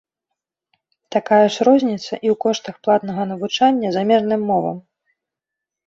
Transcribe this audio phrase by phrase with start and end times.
[1.15, 4.77] Такая ж розніца і ў коштах платнага навучання замежным мовам.